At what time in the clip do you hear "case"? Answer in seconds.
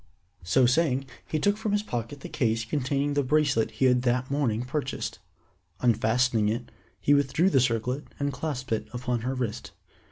2.27-2.65